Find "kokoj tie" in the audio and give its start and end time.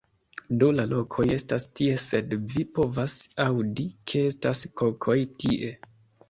4.83-5.71